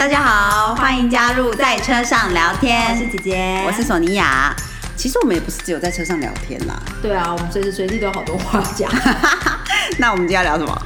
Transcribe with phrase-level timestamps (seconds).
[0.00, 2.90] 大家好，欢迎加入在车上聊天。
[2.90, 4.56] 我是姐姐，我是索尼娅。
[4.96, 6.82] 其实我们也不是只有在车上聊天啦。
[7.02, 8.90] 对啊，我们随时随地都有好多话讲。
[10.00, 10.82] 那我们今天要聊什么？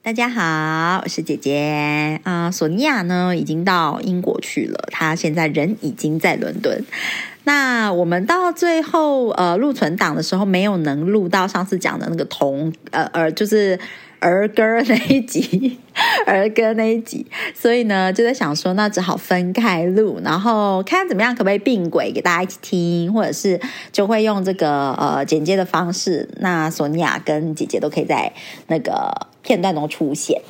[0.00, 2.48] 大家好，我是姐姐啊。
[2.48, 6.84] 索尼娅呢，已经到英国去了，她现在人已经在伦敦。
[7.42, 13.76] 那我们到最后呃录存档的时候，没有能录到上次讲的那个同呃呃就是
[14.24, 15.78] 儿歌那一集，
[16.26, 23.60] 儿歌那一集，所以呢就在想说，那只好分开录，然后看怎么样可不可以并轨给大家一起听，或者是
[23.92, 28.32] 就会用这个呃剪接的方式，那索尼娅跟姐姐都可以在
[28.68, 30.40] 那个片段中出现。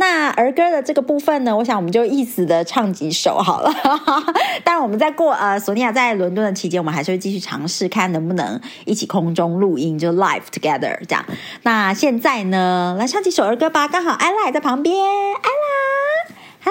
[0.00, 3.74] 那儿歌的这个部分呢，我想我们就意思的唱几首好了。
[4.62, 11.24] 但，我们在过呃索尼娅在伦敦的期间，我们还是会继续尝试看能不能一起空中录音，就 live together 这样。
[11.64, 13.88] 那现在呢，来唱几首儿歌吧。
[13.88, 16.70] 刚好艾拉也在旁边，艾拉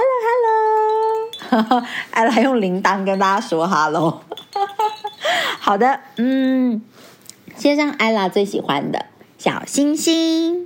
[1.52, 4.22] ，hello hello， 艾拉用铃铛跟大家说 hello。
[5.60, 6.82] 好的，嗯，
[7.58, 9.06] 先上艾拉最喜欢的
[9.38, 10.66] 小星星。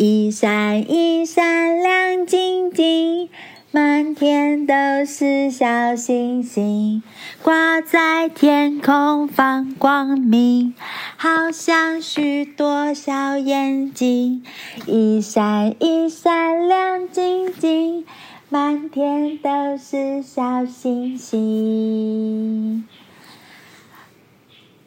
[0.00, 3.28] 一闪一闪亮晶晶，
[3.72, 4.72] 满天都
[5.04, 7.02] 是小星星，
[7.42, 10.72] 挂在天空放光明，
[11.16, 14.44] 好像许多小眼睛。
[14.86, 18.06] 一闪一闪亮晶晶，
[18.48, 22.86] 满天都是小星星。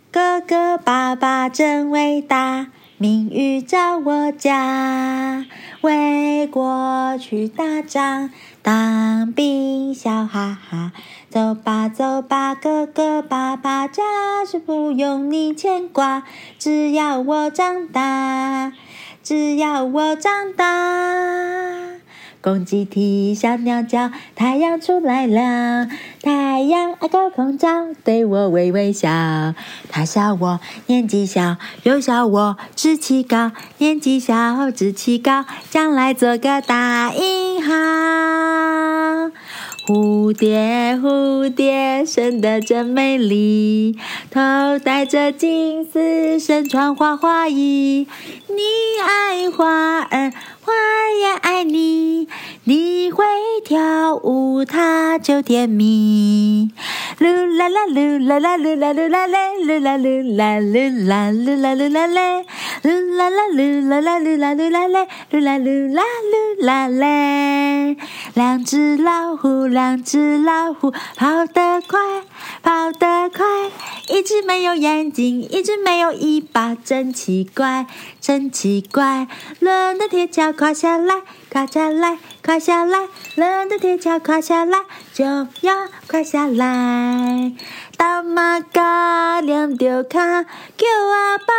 [0.10, 2.68] 哥哥爸爸真伟大。
[3.02, 5.48] 明玉找我家，
[5.82, 8.30] 为国去打仗，
[8.62, 10.92] 当兵笑哈哈。
[11.28, 14.04] 走吧走吧，哥哥爸爸，家
[14.46, 16.22] 事不用你牵挂，
[16.60, 18.72] 只要我长大，
[19.24, 22.01] 只要我长大。
[22.42, 25.88] 公鸡啼，小鸟叫，太阳出来了。
[26.24, 27.70] 太阳爱高空照，
[28.04, 29.54] 对我微微笑。
[29.90, 33.52] 他笑我年纪小，又笑我志气高。
[33.78, 39.32] 年纪小，志气高，将来做个大英豪。
[39.92, 43.98] 蝴蝶，蝴蝶，生得真美丽，
[44.30, 44.40] 头
[44.80, 48.08] 戴着金丝，身穿花花衣。
[48.48, 48.62] 你
[49.06, 50.32] 爱花儿。
[50.64, 52.30] 花儿也爱你，
[52.64, 53.26] 你会
[53.66, 56.70] 跳舞，它就甜蜜。
[57.22, 59.38] 噜啦啦噜啦啦噜啦噜啦嘞，
[59.68, 62.46] 噜啦噜啦噜啦噜啦噜啦嘞，
[62.82, 67.96] 噜啦啦噜啦啦噜啦噜啦嘞，噜啦噜啦噜啦嘞。
[68.34, 72.00] 两只老虎，两只老虎，跑得快，
[72.64, 73.46] 跑得快。
[74.10, 77.86] 一只没有眼睛，一只没有尾巴，真奇怪，
[78.20, 79.28] 真奇怪。
[79.60, 81.22] 伦敦铁桥垮下来，
[81.52, 83.08] 垮下来，垮下来。
[83.36, 84.80] 伦敦铁桥垮下来，
[85.14, 85.24] 就
[85.62, 87.54] 要垮下来。
[87.98, 91.54] 大马甲念着卡，叫阿爸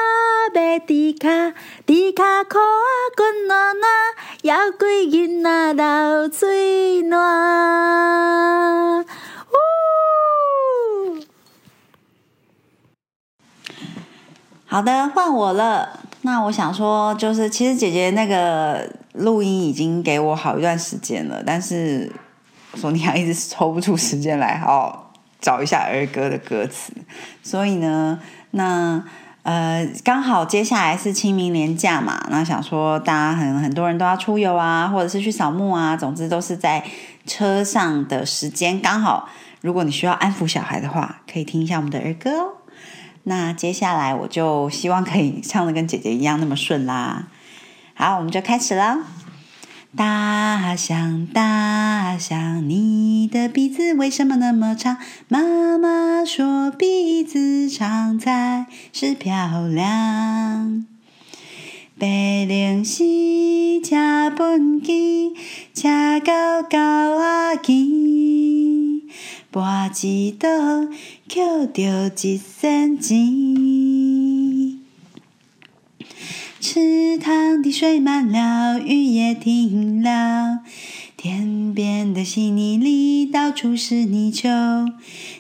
[0.55, 1.51] 买猪卡，
[1.87, 3.91] 猪卡裤啊滚暖暖，
[4.43, 7.21] 要几囡仔流嘴暖。
[14.67, 16.01] 好的，换我了。
[16.23, 22.11] 那我想说，就是其实姐姐那个录音已经给我好一段时间了，但是
[22.75, 26.93] 索尼娅一直抽不出时间来，好找一下儿歌的歌词。
[27.43, 28.19] 所以呢，
[28.53, 29.05] 那
[29.43, 36.85] 呃，刚好接下来是清明年假嘛，那想说大家很很多人都要出游啊，或者是去扫墓啊，总之都是在
[37.27, 39.29] 车上的时间，刚好
[39.61, 42.53] 如果你需要安抚小孩的话，可以听一下我们的儿歌哦。
[43.25, 47.27] 那接下来我就希望可以唱的跟姐姐一样那么顺啦。
[47.95, 48.99] 好，我们就开始了。
[49.95, 54.97] 大象，大象，你的鼻子为什么那么长？
[55.29, 60.87] 妈妈说鼻子长才是漂亮。
[61.99, 65.35] 白灵犀车本机，
[65.75, 65.89] 车
[66.25, 66.79] 高高
[67.21, 69.03] 啊起，
[69.53, 70.49] 跋一道
[71.29, 74.22] 捡着一仙钱。
[76.73, 80.61] 池塘的水满了，雨也停了。
[81.19, 84.87] 天边的稀泥里，到处是泥鳅。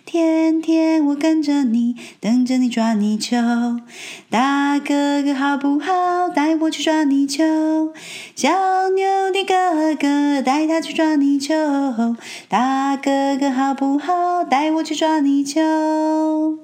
[0.04, 3.80] 天天我跟着你，等着你抓泥鳅。
[4.28, 6.28] 大哥哥好不好？
[6.28, 7.94] 带我去抓泥鳅。
[8.36, 8.50] 小
[8.90, 12.14] 牛的哥哥带他去抓泥鳅。
[12.50, 14.44] 大哥哥好不好？
[14.44, 16.61] 带我去抓泥鳅。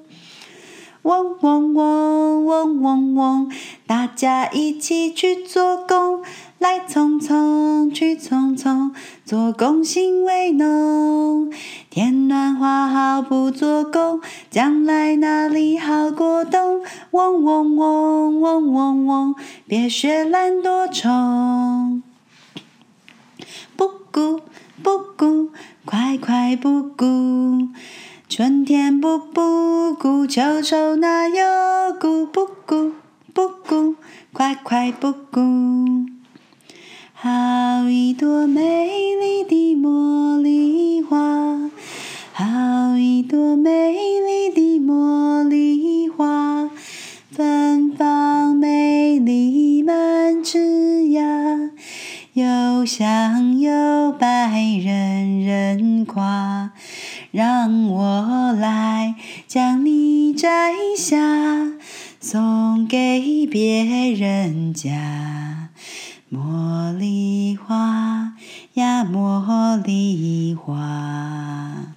[1.03, 3.51] 嗡嗡嗡嗡嗡嗡，
[3.87, 6.23] 大家一起去做工。
[6.59, 8.91] 来匆匆去匆匆，
[9.23, 11.49] 做工心未浓。
[11.89, 14.19] 天暖花好不做工，
[14.49, 16.81] 将来哪里好过冬？
[17.11, 19.35] 嗡嗡嗡嗡嗡嗡，
[19.65, 22.03] 别学懒惰虫。
[23.77, 24.41] 不顾
[24.83, 25.51] 不顾，
[25.85, 27.69] 快快不顾。
[28.31, 32.27] 春天不不鼓，秋收那又鼓？
[32.27, 32.93] 不鼓
[33.33, 33.95] 不鼓，
[34.31, 35.41] 快快不鼓。
[57.31, 59.15] 让我来
[59.47, 61.17] 将你摘下，
[62.19, 65.69] 送给别人家。
[66.31, 68.33] 茉莉花
[68.73, 71.93] 呀，茉莉花。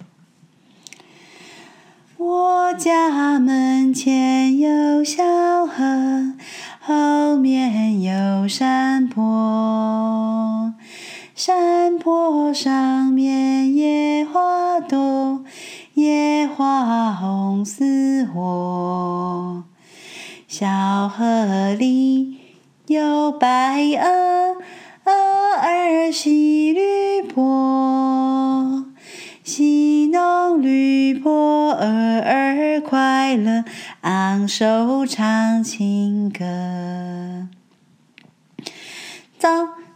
[2.17, 5.23] 我家门前有小
[5.65, 6.33] 河，
[6.79, 10.73] 后面有山坡。
[11.35, 15.22] 山坡上面野花多，
[16.13, 19.63] 野花红似火。
[20.47, 22.37] 小河里
[22.85, 23.47] 有白
[23.95, 24.57] 鹅，
[25.05, 25.11] 鹅
[25.59, 28.85] 儿戏绿波。
[29.43, 33.65] 戏弄绿波，鹅儿快乐，
[34.01, 37.47] 昂首唱情歌。
[39.39, 39.49] 走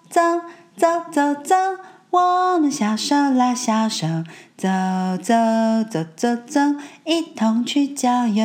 [0.10, 0.22] 走。
[0.78, 1.56] 走走走，
[2.18, 4.08] 我们小手拉小手，
[4.58, 4.68] 走
[5.22, 5.36] 走
[5.88, 6.60] 走走走，
[7.06, 8.44] 一同去郊游。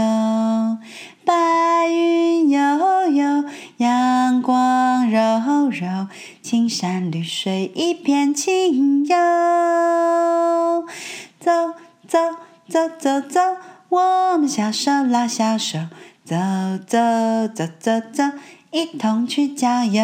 [1.25, 2.61] 白云悠
[3.09, 3.45] 悠，
[3.79, 5.19] 阳光柔
[5.71, 6.07] 柔，
[6.43, 9.17] 青山绿水一片清幽。
[11.41, 11.51] 走
[12.07, 12.19] 走
[12.69, 13.41] 走走走，
[13.89, 15.79] 我们小手拉小手，
[16.27, 16.37] 走
[16.87, 16.99] 走
[17.55, 18.25] 走走走，
[18.71, 20.03] 一同去郊游。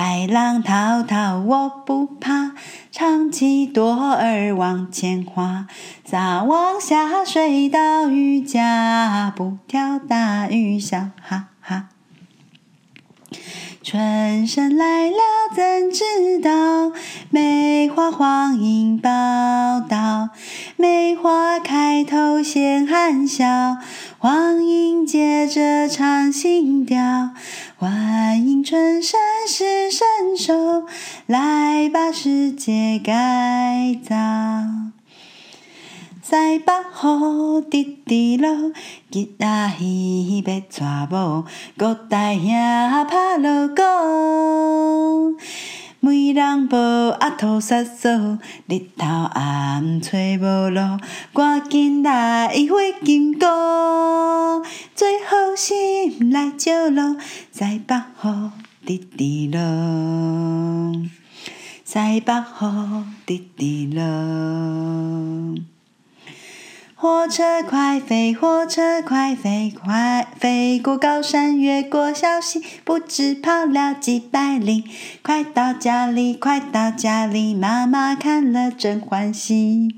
[0.00, 2.52] 白浪滔滔我不怕，
[2.92, 5.66] 唱起朵儿往前滑。
[6.04, 11.88] 撒网下水到渔家，不挑大鱼小哈哈。
[13.82, 15.16] 春神来了
[15.52, 16.92] 怎知道？
[17.30, 19.10] 梅花黄莺报
[19.80, 20.28] 道。
[20.76, 23.78] 梅花开头先含笑，
[24.18, 27.30] 黄莺接着唱新调。
[27.80, 30.84] 欢迎春山是伸手，
[31.26, 34.16] 来把世界改造。
[36.20, 38.72] 西北雨滴滴落，
[39.12, 41.44] 吉仔鱼要娶某，
[41.78, 42.48] 五代兄
[43.08, 45.36] 拍落鼓。
[46.00, 48.08] 每人无阿土杀扫，
[48.68, 50.80] 日头暗找无路，
[51.34, 53.40] 赶紧来回金鼓，
[54.94, 57.16] 做好心来接路，
[57.50, 58.50] 西北雨
[58.86, 60.92] 滴滴落，
[61.84, 65.77] 西北雨滴滴落。
[67.00, 74.82] 火车快飞，火车快飞，快飞过高山，越过小溪，不知跑了几百里。
[75.22, 79.94] 快到家里，快到家里，妈妈看了真欢喜。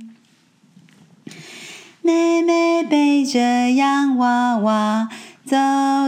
[2.03, 5.09] 妹妹背着洋娃娃，
[5.47, 5.57] 走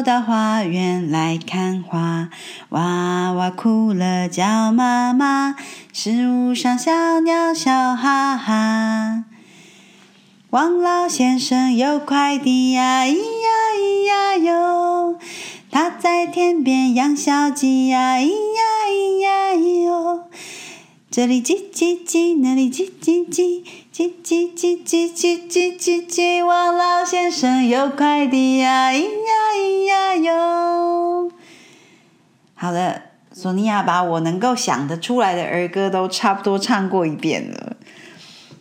[0.04, 2.28] 到花园来看花，
[2.68, 5.54] 娃娃哭了叫妈妈，
[5.90, 9.24] 树上小鸟笑哈哈。
[10.52, 13.16] 王老先生有快递呀，咿呀
[13.74, 15.18] 咿呀哟，
[15.70, 20.24] 他在田边养小鸡呀，咿呀咿呀哟。
[21.10, 26.44] 这里叽叽叽，那里叽叽叽，叽叽叽叽叽叽叽叽。
[26.44, 29.08] 王老先生有快递呀，咿呀
[29.56, 31.32] 咿呀哟。
[32.54, 33.00] 好了，
[33.32, 37.76] 索尼娅把我能够想得出来的儿歌都差不多唱过一遍了。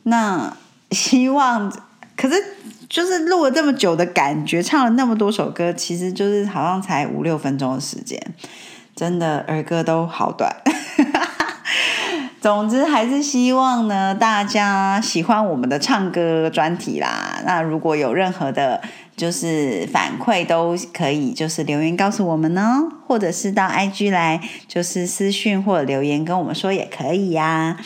[0.03, 0.55] 那。
[0.91, 1.71] 希望，
[2.15, 2.35] 可是
[2.89, 8.19] 就是录了这么久的感觉，唱了那么多首歌，其实就是好像才五六分钟的时间，
[8.95, 10.53] 真的儿歌都好短。
[12.41, 17.39] 总之还是希望呢，大家喜欢我们的唱歌专题啦。
[17.45, 18.81] 那如果有任何的，
[19.15, 27.77] 就是反馈都可以，就是留言告诉我们呢，或者是到 IG 来，就是私讯或者留言跟我们说也可以呀。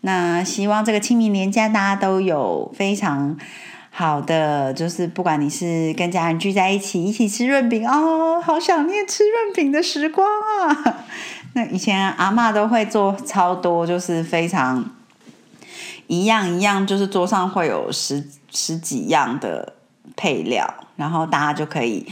[0.00, 3.36] 那希望这个清明年假大家都有非常
[3.90, 11.04] 好的，就是不管你是跟家人聚在一起，一起吃润饼哦，好想念吃润饼的时光啊！
[11.54, 14.88] 那以前阿妈都会做超多，就是非常
[16.06, 19.74] 一样一样，就是桌上会有十十几样的
[20.14, 22.06] 配料，然后大家就可以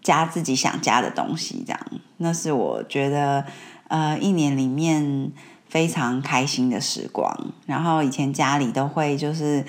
[0.00, 1.80] 加自己想加的东西，这样。
[2.18, 3.44] 那是我觉得
[3.88, 5.32] 呃一年里面
[5.74, 7.52] 非常开心的时光。
[7.66, 9.64] 然后以前家里都会就是。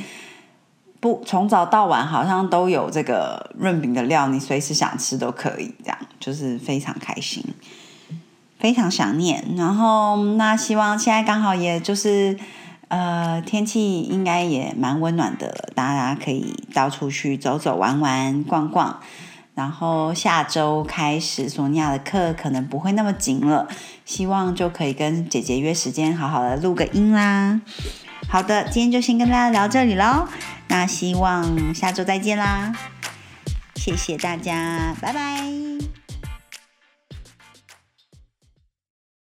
[1.02, 7.44] 不，从早到晚好像都有这个润饼的料，你随时想吃都可以，这样就是非常开心，
[8.58, 9.46] 非常想念。
[9.56, 12.36] 然后那希望现在刚好也就是
[12.88, 19.00] 呃天气应该也蛮温暖的，大家可以到处去走走玩玩逛逛。
[19.56, 23.68] 然后下周开始索尼娅的课可能不会那么紧了，
[24.04, 27.62] 希望就可以跟姐姐约时间，好好的录个音啦。
[28.28, 30.28] 好的，今天就先跟大家聊这里喽。
[30.68, 32.76] 那希望下周再见啦，
[33.76, 35.75] 谢谢大家，拜拜。